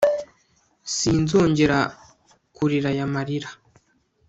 [0.95, 1.79] sinzongera
[2.55, 3.49] kurira aya marira